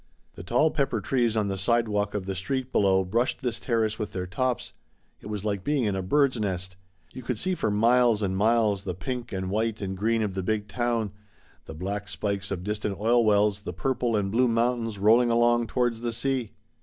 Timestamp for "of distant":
12.49-12.99